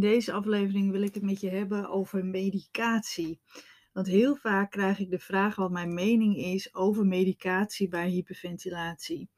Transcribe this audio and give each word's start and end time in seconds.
In 0.00 0.08
deze 0.08 0.32
aflevering 0.32 0.90
wil 0.90 1.02
ik 1.02 1.14
het 1.14 1.22
met 1.22 1.40
je 1.40 1.50
hebben 1.50 1.88
over 1.88 2.24
medicatie. 2.24 3.40
Want 3.92 4.06
heel 4.06 4.36
vaak 4.36 4.70
krijg 4.70 4.98
ik 4.98 5.10
de 5.10 5.18
vraag 5.18 5.56
wat 5.56 5.70
mijn 5.70 5.94
mening 5.94 6.36
is 6.36 6.74
over 6.74 7.06
medicatie 7.06 7.88
bij 7.88 8.08
hyperventilatie. 8.08 9.28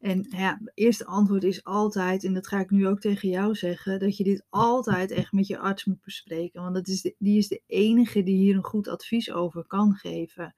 En 0.00 0.26
ja, 0.28 0.58
het 0.64 0.72
eerste 0.74 1.06
antwoord 1.06 1.44
is 1.44 1.64
altijd, 1.64 2.24
en 2.24 2.34
dat 2.34 2.46
ga 2.46 2.60
ik 2.60 2.70
nu 2.70 2.86
ook 2.86 3.00
tegen 3.00 3.28
jou 3.28 3.54
zeggen, 3.54 3.98
dat 3.98 4.16
je 4.16 4.24
dit 4.24 4.46
altijd 4.48 5.10
echt 5.10 5.32
met 5.32 5.46
je 5.46 5.58
arts 5.58 5.84
moet 5.84 6.02
bespreken. 6.04 6.62
Want 6.62 6.74
dat 6.74 6.88
is 6.88 7.14
die 7.18 7.38
is 7.38 7.48
de 7.48 7.62
enige 7.66 8.22
die 8.22 8.36
hier 8.36 8.56
een 8.56 8.64
goed 8.64 8.88
advies 8.88 9.32
over 9.32 9.66
kan 9.66 9.94
geven. 9.94 10.54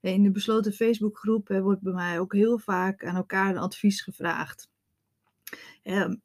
In 0.00 0.22
de 0.22 0.30
besloten 0.30 0.72
Facebookgroep 0.72 1.48
wordt 1.48 1.82
bij 1.82 1.92
mij 1.92 2.20
ook 2.20 2.32
heel 2.32 2.58
vaak 2.58 3.04
aan 3.04 3.16
elkaar 3.16 3.50
een 3.50 3.58
advies 3.58 4.02
gevraagd. 4.02 4.71
Ja, 5.82 6.16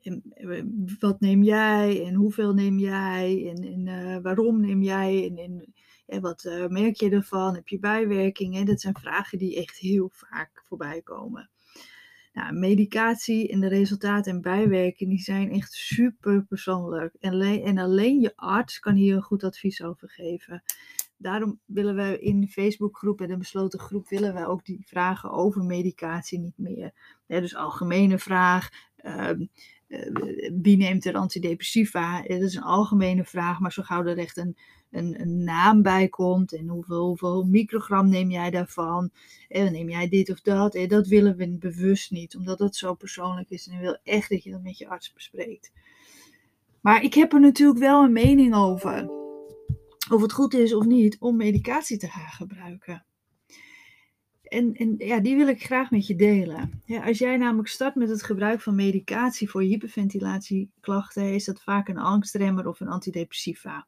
wat 0.99 1.19
neem 1.19 1.43
jij 1.43 2.05
en 2.05 2.13
hoeveel 2.13 2.53
neem 2.53 2.79
jij 2.79 3.53
en, 3.55 3.63
en 3.63 3.85
uh, 3.87 4.21
waarom 4.21 4.61
neem 4.61 4.81
jij 4.81 5.33
en, 5.35 5.73
wat 6.21 6.43
uh, 6.43 6.67
merk 6.67 6.95
je 6.95 7.09
ervan? 7.09 7.55
Heb 7.55 7.67
je 7.67 7.79
bijwerkingen? 7.79 8.65
Dat 8.65 8.81
zijn 8.81 8.95
vragen 8.99 9.37
die 9.37 9.55
echt 9.55 9.77
heel 9.77 10.09
vaak 10.13 10.63
voorbij 10.65 11.01
komen. 11.01 11.49
Nou, 12.33 12.53
medicatie 12.53 13.47
en 13.47 13.59
de 13.59 13.67
resultaten 13.67 14.31
en 14.31 14.41
bijwerkingen 14.41 15.15
die 15.15 15.23
zijn 15.23 15.51
echt 15.51 15.73
super 15.73 16.45
persoonlijk. 16.45 17.15
En 17.19 17.41
en 17.41 17.77
alleen 17.77 18.19
je 18.19 18.33
arts 18.35 18.79
kan 18.79 18.95
hier 18.95 19.15
een 19.15 19.21
goed 19.21 19.43
advies 19.43 19.83
over 19.83 20.09
geven. 20.09 20.63
Daarom 21.17 21.59
willen 21.65 21.95
we 21.95 22.19
in 22.19 22.41
de 22.41 22.47
Facebookgroep 22.47 23.21
en 23.21 23.27
de 23.27 23.37
besloten 23.37 23.79
groep 23.79 24.09
willen 24.09 24.33
we 24.33 24.47
ook 24.47 24.65
die 24.65 24.83
vragen 24.85 25.31
over 25.31 25.63
medicatie 25.63 26.39
niet 26.39 26.57
meer. 26.57 26.93
Dus 27.27 27.55
algemene 27.55 28.19
vraag. 28.19 28.69
Ehm, 28.95 29.45
eh, 29.87 30.51
wie 30.61 30.77
neemt 30.77 31.05
er 31.05 31.15
antidepressiva? 31.15 32.21
Dat 32.21 32.41
is 32.41 32.55
een 32.55 32.63
algemene 32.63 33.23
vraag, 33.23 33.59
maar 33.59 33.71
zo 33.71 33.83
gauw 33.83 34.05
er 34.05 34.17
echt 34.17 34.37
een, 34.37 34.57
een, 34.91 35.43
naam 35.43 35.81
bij 35.81 36.07
komt 36.07 36.53
en 36.53 36.67
hoeveel, 36.67 37.05
hoeveel, 37.05 37.43
microgram 37.43 38.09
neem 38.09 38.31
jij 38.31 38.49
daarvan? 38.49 39.09
En 39.47 39.71
neem 39.71 39.89
jij 39.89 40.09
dit 40.09 40.29
of 40.29 40.41
dat? 40.41 40.79
Dat 40.87 41.07
willen 41.07 41.35
we 41.35 41.57
bewust 41.57 42.11
niet, 42.11 42.35
omdat 42.35 42.57
dat 42.57 42.75
zo 42.75 42.93
persoonlijk 42.93 43.49
is 43.49 43.67
en 43.67 43.73
ik 43.73 43.79
wil 43.79 43.97
echt 44.03 44.29
dat 44.29 44.43
je 44.43 44.51
dat 44.51 44.63
met 44.63 44.77
je 44.77 44.87
arts 44.87 45.13
bespreekt. 45.13 45.71
Maar 46.81 47.03
ik 47.03 47.13
heb 47.13 47.33
er 47.33 47.39
natuurlijk 47.39 47.79
wel 47.79 48.03
een 48.03 48.13
mening 48.13 48.55
over. 48.55 49.25
Of 50.09 50.21
het 50.21 50.31
goed 50.31 50.53
is 50.53 50.73
of 50.73 50.85
niet 50.85 51.17
om 51.19 51.35
medicatie 51.35 51.97
te 51.97 52.07
gaan 52.07 52.31
gebruiken. 52.31 53.05
En, 54.43 54.73
en 54.73 54.95
ja, 54.97 55.19
die 55.19 55.35
wil 55.35 55.47
ik 55.47 55.63
graag 55.63 55.91
met 55.91 56.07
je 56.07 56.15
delen. 56.15 56.83
Als 57.03 57.17
jij 57.17 57.37
namelijk 57.37 57.67
start 57.67 57.95
met 57.95 58.09
het 58.09 58.23
gebruik 58.23 58.61
van 58.61 58.75
medicatie 58.75 59.49
voor 59.49 59.61
hyperventilatieklachten, 59.61 61.33
is 61.33 61.45
dat 61.45 61.61
vaak 61.61 61.87
een 61.87 61.97
angstremmer 61.97 62.67
of 62.67 62.79
een 62.79 62.87
antidepressiva. 62.87 63.87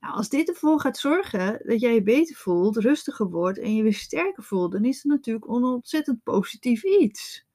Nou, 0.00 0.14
als 0.14 0.28
dit 0.28 0.48
ervoor 0.48 0.80
gaat 0.80 0.98
zorgen 0.98 1.60
dat 1.64 1.80
jij 1.80 1.94
je 1.94 2.02
beter 2.02 2.36
voelt, 2.36 2.76
rustiger 2.76 3.30
wordt 3.30 3.58
en 3.58 3.74
je 3.74 3.82
weer 3.82 3.94
sterker 3.94 4.42
voelt, 4.42 4.72
dan 4.72 4.84
is 4.84 4.96
het 4.96 5.04
natuurlijk 5.04 5.46
een 5.46 5.64
ontzettend 5.64 6.22
positief 6.22 6.84
iets. 6.84 7.46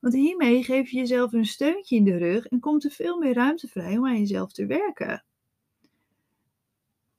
Want 0.00 0.14
hiermee 0.14 0.64
geef 0.64 0.90
je 0.90 0.96
jezelf 0.96 1.32
een 1.32 1.46
steuntje 1.46 1.96
in 1.96 2.04
de 2.04 2.16
rug 2.16 2.46
en 2.46 2.60
komt 2.60 2.84
er 2.84 2.90
veel 2.90 3.18
meer 3.18 3.34
ruimte 3.34 3.68
vrij 3.68 3.96
om 3.96 4.06
aan 4.06 4.18
jezelf 4.18 4.52
te 4.52 4.66
werken. 4.66 5.24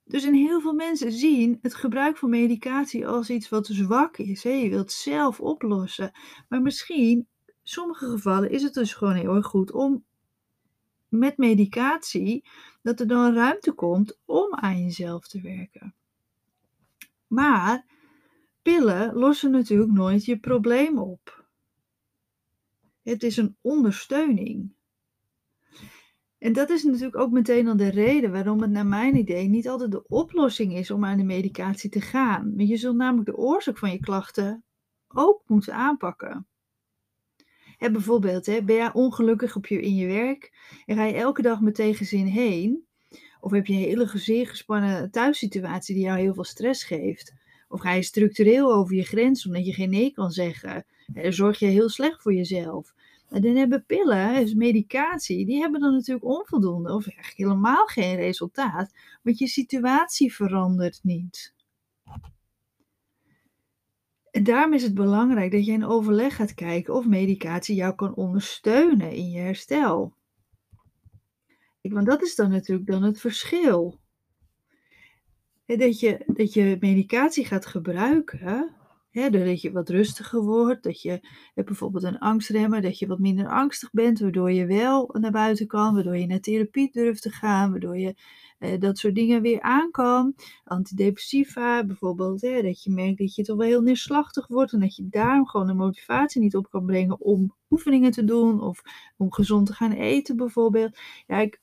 Dus 0.04 0.24
in 0.24 0.34
heel 0.34 0.60
veel 0.60 0.72
mensen 0.72 1.12
zien 1.12 1.58
het 1.62 1.74
gebruik 1.74 2.16
van 2.16 2.30
medicatie 2.30 3.06
als 3.06 3.30
iets 3.30 3.48
wat 3.48 3.66
zwak 3.66 4.16
is. 4.16 4.42
Hè? 4.42 4.50
Je 4.50 4.68
wilt 4.68 4.92
zelf 4.92 5.40
oplossen. 5.40 6.12
Maar 6.48 6.62
misschien, 6.62 7.18
in 7.46 7.54
sommige 7.62 8.10
gevallen, 8.10 8.50
is 8.50 8.62
het 8.62 8.74
dus 8.74 8.94
gewoon 8.94 9.14
heel 9.14 9.34
erg 9.34 9.46
goed 9.46 9.72
om 9.72 10.04
met 11.08 11.36
medicatie, 11.36 12.44
dat 12.82 13.00
er 13.00 13.06
dan 13.06 13.34
ruimte 13.34 13.72
komt 13.72 14.18
om 14.24 14.54
aan 14.54 14.82
jezelf 14.82 15.28
te 15.28 15.40
werken. 15.40 15.94
Maar 17.26 17.86
pillen 18.62 19.14
lossen 19.14 19.50
natuurlijk 19.50 19.92
nooit 19.92 20.24
je 20.24 20.38
probleem 20.38 20.98
op. 20.98 21.44
Het 23.02 23.22
is 23.22 23.36
een 23.36 23.56
ondersteuning. 23.60 24.73
En 26.44 26.52
dat 26.52 26.70
is 26.70 26.82
natuurlijk 26.82 27.16
ook 27.16 27.30
meteen 27.30 27.68
al 27.68 27.76
de 27.76 27.90
reden 27.90 28.32
waarom 28.32 28.60
het 28.62 28.70
naar 28.70 28.86
mijn 28.86 29.16
idee 29.16 29.48
niet 29.48 29.68
altijd 29.68 29.90
de 29.90 30.08
oplossing 30.08 30.76
is 30.76 30.90
om 30.90 31.04
aan 31.04 31.16
de 31.16 31.24
medicatie 31.24 31.90
te 31.90 32.00
gaan. 32.00 32.56
Want 32.56 32.68
je 32.68 32.76
zult 32.76 32.96
namelijk 32.96 33.26
de 33.26 33.36
oorzaak 33.36 33.78
van 33.78 33.90
je 33.90 34.00
klachten 34.00 34.64
ook 35.08 35.42
moeten 35.46 35.74
aanpakken. 35.74 36.46
Hè, 37.76 37.90
bijvoorbeeld, 37.90 38.46
hè, 38.46 38.62
ben 38.62 38.76
jij 38.76 38.92
ongelukkig 38.92 39.56
op 39.56 39.66
je, 39.66 39.80
in 39.80 39.94
je 39.94 40.06
werk 40.06 40.52
en 40.86 40.96
ga 40.96 41.04
je 41.04 41.14
elke 41.14 41.42
dag 41.42 41.60
met 41.60 41.74
tegenzin 41.74 42.26
heen? 42.26 42.86
Of 43.40 43.50
heb 43.50 43.66
je 43.66 43.72
een 43.74 43.78
hele 43.78 44.10
zeer 44.14 44.46
gespannen 44.46 45.10
thuissituatie 45.10 45.94
die 45.94 46.04
jou 46.04 46.18
heel 46.18 46.34
veel 46.34 46.44
stress 46.44 46.84
geeft? 46.84 47.34
Of 47.68 47.80
ga 47.80 47.92
je 47.92 48.02
structureel 48.02 48.74
over 48.74 48.94
je 48.96 49.04
grens 49.04 49.46
omdat 49.46 49.66
je 49.66 49.72
geen 49.72 49.90
nee 49.90 50.12
kan 50.12 50.30
zeggen? 50.30 50.84
En 51.14 51.32
zorg 51.32 51.58
je 51.58 51.66
heel 51.66 51.88
slecht 51.88 52.22
voor 52.22 52.34
jezelf? 52.34 52.94
Dan 53.40 53.56
hebben 53.56 53.84
pillen, 53.86 54.34
dus 54.34 54.54
medicatie, 54.54 55.46
die 55.46 55.60
hebben 55.60 55.80
dan 55.80 55.92
natuurlijk 55.92 56.24
onvoldoende 56.24 56.92
of 56.92 57.06
eigenlijk 57.06 57.36
helemaal 57.36 57.86
geen 57.86 58.16
resultaat, 58.16 58.94
want 59.22 59.38
je 59.38 59.46
situatie 59.46 60.34
verandert 60.34 61.00
niet. 61.02 61.54
En 64.30 64.44
daarom 64.44 64.72
is 64.72 64.82
het 64.82 64.94
belangrijk 64.94 65.52
dat 65.52 65.66
je 65.66 65.72
in 65.72 65.84
overleg 65.84 66.36
gaat 66.36 66.54
kijken 66.54 66.94
of 66.94 67.06
medicatie 67.06 67.74
jou 67.74 67.94
kan 67.94 68.14
ondersteunen 68.14 69.10
in 69.10 69.30
je 69.30 69.40
herstel. 69.40 70.14
Want 71.82 72.06
dat 72.06 72.22
is 72.22 72.34
dan 72.34 72.50
natuurlijk 72.50 72.86
dan 72.88 73.02
het 73.02 73.20
verschil. 73.20 73.98
Dat 75.66 76.00
je, 76.00 76.24
dat 76.26 76.52
je 76.52 76.76
medicatie 76.80 77.46
gaat 77.46 77.66
gebruiken 77.66 78.74
Hè, 79.14 79.30
doordat 79.30 79.60
je 79.60 79.72
wat 79.72 79.88
rustiger 79.88 80.42
wordt, 80.42 80.82
dat 80.82 81.02
je 81.02 81.20
hebt 81.54 81.66
bijvoorbeeld 81.66 82.04
een 82.04 82.18
angstremmer, 82.18 82.82
dat 82.82 82.98
je 82.98 83.06
wat 83.06 83.18
minder 83.18 83.48
angstig 83.48 83.90
bent, 83.92 84.18
waardoor 84.18 84.52
je 84.52 84.66
wel 84.66 85.10
naar 85.12 85.30
buiten 85.30 85.66
kan, 85.66 85.94
waardoor 85.94 86.16
je 86.16 86.26
naar 86.26 86.40
therapie 86.40 86.90
durft 86.92 87.22
te 87.22 87.30
gaan, 87.30 87.70
waardoor 87.70 87.98
je 87.98 88.14
eh, 88.58 88.80
dat 88.80 88.98
soort 88.98 89.14
dingen 89.14 89.42
weer 89.42 89.60
aan 89.60 89.90
kan. 89.90 90.34
Antidepressiva 90.64 91.84
bijvoorbeeld, 91.84 92.40
dat 92.40 92.82
je 92.82 92.90
merkt 92.90 93.18
dat 93.18 93.34
je 93.34 93.42
toch 93.44 93.56
wel 93.56 93.66
heel 93.66 93.82
neerslachtig 93.82 94.46
wordt 94.46 94.72
en 94.72 94.80
dat 94.80 94.96
je 94.96 95.08
daarom 95.08 95.46
gewoon 95.46 95.66
de 95.66 95.74
motivatie 95.74 96.40
niet 96.40 96.56
op 96.56 96.70
kan 96.70 96.86
brengen 96.86 97.20
om 97.20 97.54
oefeningen 97.70 98.10
te 98.10 98.24
doen 98.24 98.60
of 98.62 98.82
om 99.16 99.32
gezond 99.32 99.66
te 99.66 99.72
gaan 99.72 99.92
eten 99.92 100.36
bijvoorbeeld. 100.36 100.98
Ja, 101.26 101.38
ik, 101.38 101.60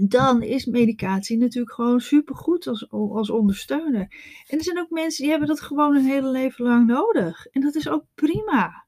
dan 0.00 0.42
is 0.42 0.66
medicatie 0.66 1.38
natuurlijk 1.38 1.74
gewoon 1.74 2.00
supergoed 2.00 2.66
als, 2.66 2.90
als 2.90 3.30
ondersteuner. 3.30 4.00
En 4.46 4.58
er 4.58 4.64
zijn 4.64 4.78
ook 4.78 4.90
mensen 4.90 5.22
die 5.22 5.30
hebben 5.30 5.48
dat 5.48 5.60
gewoon 5.60 5.96
een 5.96 6.04
hele 6.04 6.30
leven 6.30 6.64
lang 6.64 6.86
nodig. 6.86 7.46
En 7.46 7.60
dat 7.60 7.74
is 7.74 7.88
ook 7.88 8.04
prima. 8.14 8.86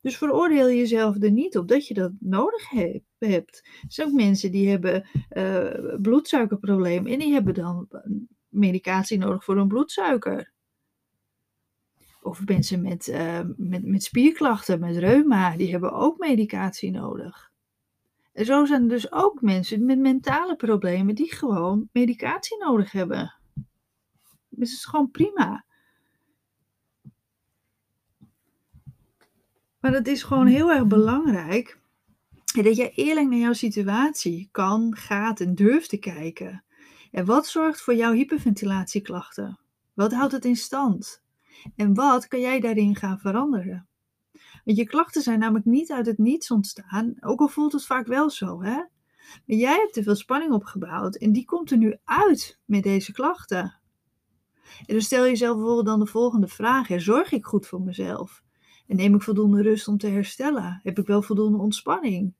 Dus 0.00 0.16
veroordeel 0.16 0.70
jezelf 0.70 1.22
er 1.22 1.30
niet 1.30 1.58
op 1.58 1.68
dat 1.68 1.86
je 1.86 1.94
dat 1.94 2.12
nodig 2.20 2.70
hebt. 3.18 3.60
Er 3.64 3.86
zijn 3.88 4.08
ook 4.08 4.14
mensen 4.14 4.50
die 4.50 4.68
hebben 4.68 5.08
uh, 5.32 6.00
bloedsuikerprobleem 6.00 7.06
en 7.06 7.18
die 7.18 7.32
hebben 7.32 7.54
dan 7.54 7.88
medicatie 8.48 9.18
nodig 9.18 9.44
voor 9.44 9.56
hun 9.56 9.68
bloedsuiker. 9.68 10.52
Of 12.22 12.46
mensen 12.46 12.82
met, 12.82 13.06
uh, 13.06 13.40
met, 13.56 13.84
met 13.84 14.02
spierklachten, 14.02 14.80
met 14.80 14.96
reuma, 14.96 15.56
die 15.56 15.70
hebben 15.70 15.92
ook 15.92 16.18
medicatie 16.18 16.90
nodig. 16.90 17.51
En 18.32 18.44
zo 18.44 18.64
zijn 18.64 18.82
er 18.82 18.88
dus 18.88 19.12
ook 19.12 19.40
mensen 19.40 19.84
met 19.84 19.98
mentale 19.98 20.56
problemen 20.56 21.14
die 21.14 21.34
gewoon 21.34 21.88
medicatie 21.92 22.58
nodig 22.58 22.92
hebben. 22.92 23.34
Dus 24.48 24.70
het 24.70 24.78
is 24.78 24.84
gewoon 24.84 25.10
prima. 25.10 25.64
Maar 29.80 29.92
het 29.92 30.06
is 30.06 30.22
gewoon 30.22 30.46
heel 30.46 30.70
erg 30.70 30.86
belangrijk 30.86 31.80
dat 32.44 32.76
je 32.76 32.90
eerlijk 32.90 33.28
naar 33.28 33.38
jouw 33.38 33.52
situatie 33.52 34.48
kan, 34.50 34.96
gaat 34.96 35.40
en 35.40 35.54
durft 35.54 35.88
te 35.88 35.98
kijken. 35.98 36.64
En 37.10 37.24
wat 37.24 37.46
zorgt 37.46 37.80
voor 37.80 37.94
jouw 37.94 38.12
hyperventilatieklachten? 38.12 39.58
Wat 39.94 40.12
houdt 40.12 40.32
het 40.32 40.44
in 40.44 40.56
stand? 40.56 41.22
En 41.76 41.94
wat 41.94 42.28
kan 42.28 42.40
jij 42.40 42.60
daarin 42.60 42.96
gaan 42.96 43.18
veranderen? 43.18 43.88
Want 44.64 44.76
je 44.76 44.86
klachten 44.86 45.22
zijn 45.22 45.38
namelijk 45.38 45.64
niet 45.64 45.92
uit 45.92 46.06
het 46.06 46.18
niets 46.18 46.50
ontstaan, 46.50 47.14
ook 47.20 47.40
al 47.40 47.48
voelt 47.48 47.72
het 47.72 47.86
vaak 47.86 48.06
wel 48.06 48.30
zo, 48.30 48.62
hè? 48.62 48.76
Maar 49.46 49.56
jij 49.56 49.76
hebt 49.76 49.92
te 49.92 50.02
veel 50.02 50.14
spanning 50.14 50.52
opgebouwd 50.52 51.16
en 51.16 51.32
die 51.32 51.44
komt 51.44 51.70
er 51.70 51.76
nu 51.76 51.96
uit 52.04 52.58
met 52.64 52.82
deze 52.82 53.12
klachten. 53.12 53.80
En 54.78 54.94
dan 54.94 55.00
stel 55.00 55.24
je 55.24 55.30
jezelf 55.30 55.56
bijvoorbeeld 55.56 55.86
dan 55.86 56.00
de 56.00 56.06
volgende 56.06 56.48
vraag: 56.48 56.88
zorg 56.96 57.32
ik 57.32 57.44
goed 57.44 57.66
voor 57.66 57.82
mezelf? 57.82 58.42
En 58.86 58.96
neem 58.96 59.14
ik 59.14 59.22
voldoende 59.22 59.62
rust 59.62 59.88
om 59.88 59.98
te 59.98 60.06
herstellen? 60.06 60.80
Heb 60.82 60.98
ik 60.98 61.06
wel 61.06 61.22
voldoende 61.22 61.58
ontspanning? 61.58 62.34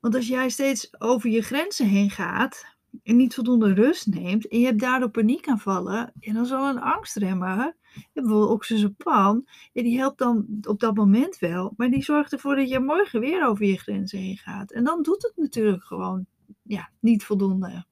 Want 0.00 0.14
als 0.14 0.28
jij 0.28 0.48
steeds 0.48 1.00
over 1.00 1.30
je 1.30 1.42
grenzen 1.42 1.86
heen 1.86 2.10
gaat 2.10 2.76
en 3.02 3.16
niet 3.16 3.34
voldoende 3.34 3.74
rust 3.74 4.06
neemt 4.06 4.48
en 4.48 4.58
je 4.58 4.66
hebt 4.66 4.80
daardoor 4.80 5.10
paniekaanvallen, 5.10 6.12
en 6.20 6.34
dan 6.34 6.46
zal 6.46 6.68
een 6.68 6.80
angstremmer 6.80 7.76
bijvoorbeeld 8.12 8.50
oxazepam, 8.50 9.46
ja, 9.72 9.82
die 9.82 9.98
helpt 9.98 10.18
dan 10.18 10.46
op 10.62 10.80
dat 10.80 10.94
moment 10.94 11.38
wel, 11.38 11.74
maar 11.76 11.90
die 11.90 12.02
zorgt 12.02 12.32
ervoor 12.32 12.56
dat 12.56 12.68
je 12.68 12.80
morgen 12.80 13.20
weer 13.20 13.46
over 13.46 13.66
je 13.66 13.78
grenzen 13.78 14.18
heen 14.18 14.36
gaat. 14.36 14.72
En 14.72 14.84
dan 14.84 15.02
doet 15.02 15.22
het 15.22 15.36
natuurlijk 15.36 15.84
gewoon 15.84 16.26
ja, 16.62 16.90
niet 17.00 17.24
voldoende. 17.24 17.84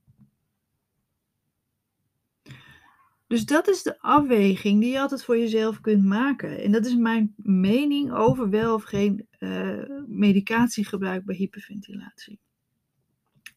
Dus 3.27 3.45
dat 3.45 3.69
is 3.69 3.83
de 3.83 4.01
afweging 4.01 4.81
die 4.81 4.93
je 4.93 5.01
altijd 5.01 5.25
voor 5.25 5.39
jezelf 5.39 5.81
kunt 5.81 6.05
maken. 6.05 6.63
En 6.63 6.73
dat 6.73 6.87
is 6.87 6.97
mijn 6.97 7.35
mening 7.37 8.13
over 8.13 8.51
wel 8.51 8.75
of 8.75 8.83
geen 8.83 9.29
uh, 9.39 9.83
medicatiegebruik 10.07 11.25
bij 11.25 11.37
hyperventilatie. 11.37 12.41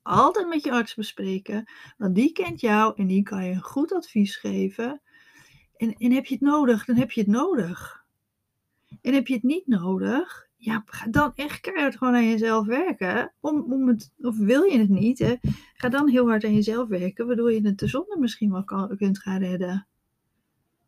Altijd 0.02 0.48
met 0.48 0.64
je 0.64 0.72
arts 0.72 0.96
bespreken, 0.96 1.72
want 1.98 2.16
die 2.16 2.32
kent 2.32 2.62
jou 2.62 2.94
en 2.96 3.08
die 3.08 3.24
kan 3.24 3.46
je 3.46 3.52
een 3.52 3.62
goed 3.62 3.94
advies 3.94 4.36
geven. 4.36 5.02
En, 5.78 5.94
en 5.98 6.12
heb 6.12 6.26
je 6.26 6.34
het 6.34 6.44
nodig, 6.44 6.86
dan 6.86 6.96
heb 6.96 7.12
je 7.12 7.22
het 7.22 7.30
nodig. 7.30 8.06
En 9.02 9.14
heb 9.14 9.28
je 9.28 9.34
het 9.34 9.44
niet 9.44 9.68
nodig, 9.68 10.48
ja, 10.58 10.84
ga 10.86 11.08
dan 11.08 11.32
echt 11.36 11.60
keihard 11.60 11.98
gewoon 11.98 12.16
aan 12.16 12.30
jezelf 12.30 12.66
werken. 12.66 13.34
Om, 13.40 13.74
om 13.74 13.88
het, 13.88 14.12
of 14.18 14.38
wil 14.38 14.64
je 14.64 14.80
het 14.80 14.90
niet, 14.90 15.20
hè, 15.20 15.36
ga 15.74 15.90
dan 15.90 16.10
heel 16.10 16.28
hard 16.28 16.44
aan 16.44 16.54
jezelf 16.54 16.88
werken, 16.88 17.28
waardoor 17.28 17.54
je 17.54 17.62
het 17.62 17.80
de 17.80 17.88
zonde 17.88 18.18
misschien 18.20 18.52
wel 18.52 18.64
kunt 18.98 19.20
gaan 19.20 19.40
redden. 19.40 19.88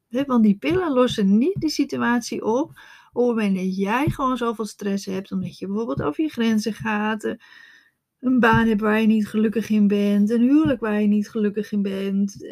want 0.10 0.44
die 0.44 0.58
pillen 0.58 0.92
lossen 0.92 1.38
niet 1.38 1.56
die 1.60 1.70
situatie 1.70 2.44
op 2.44 2.80
op 3.12 3.28
het 3.28 3.36
moment 3.36 3.56
dat 3.56 3.78
jij 3.78 4.10
gewoon 4.10 4.38
zoveel 4.38 4.66
stress 4.66 5.06
hebt, 5.06 5.32
omdat 5.32 5.58
je 5.58 5.68
bijvoorbeeld 5.68 6.02
over 6.02 6.24
je 6.24 6.30
grenzen 6.30 6.74
gaat, 6.74 7.24
eh, 7.24 7.34
een 8.20 8.40
baan 8.40 8.68
hebt 8.68 8.82
waar 8.82 9.02
je 9.02 9.08
niet 9.08 9.28
gelukkig 9.28 9.70
in 9.70 9.88
bent, 9.88 10.30
een 10.30 10.42
huwelijk 10.42 10.80
waar 10.80 11.02
je 11.02 11.08
niet 11.08 11.30
gelukkig 11.30 11.72
in 11.72 11.82
bent. 11.82 12.46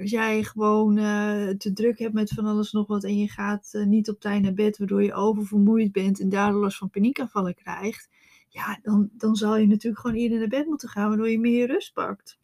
Als 0.00 0.10
jij 0.10 0.42
gewoon 0.42 0.98
uh, 0.98 1.48
te 1.48 1.72
druk 1.72 1.98
hebt 1.98 2.14
met 2.14 2.30
van 2.30 2.44
alles 2.46 2.72
nog 2.72 2.86
wat 2.86 3.04
en 3.04 3.18
je 3.18 3.28
gaat 3.28 3.70
uh, 3.72 3.86
niet 3.86 4.08
op 4.08 4.20
tijd 4.20 4.42
naar 4.42 4.54
bed, 4.54 4.78
waardoor 4.78 5.02
je 5.02 5.14
oververmoeid 5.14 5.92
bent 5.92 6.20
en 6.20 6.28
daardoor 6.28 6.60
last 6.60 6.78
van 6.78 6.90
paniekaanvallen 6.90 7.54
krijgt, 7.54 8.08
ja, 8.48 8.78
dan, 8.82 9.10
dan 9.12 9.36
zal 9.36 9.56
je 9.56 9.66
natuurlijk 9.66 10.00
gewoon 10.00 10.16
eerder 10.16 10.38
naar 10.38 10.48
bed 10.48 10.66
moeten 10.66 10.88
gaan, 10.88 11.08
waardoor 11.08 11.30
je 11.30 11.38
meer 11.38 11.66
rust 11.66 11.92
pakt. 11.92 12.38